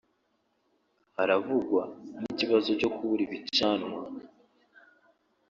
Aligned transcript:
haravugwa 1.15 1.83
n’ikibazo 2.21 2.69
cyo 2.79 2.89
kubura 2.95 3.21
ibicanwa 3.27 3.99